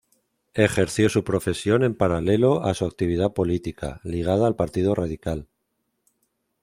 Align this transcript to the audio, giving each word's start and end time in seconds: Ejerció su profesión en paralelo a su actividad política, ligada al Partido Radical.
Ejerció 0.55 1.09
su 1.09 1.23
profesión 1.23 1.83
en 1.83 1.93
paralelo 1.93 2.63
a 2.63 2.73
su 2.73 2.85
actividad 2.87 3.33
política, 3.33 4.01
ligada 4.03 4.47
al 4.47 4.55
Partido 4.55 4.95
Radical. 4.95 5.47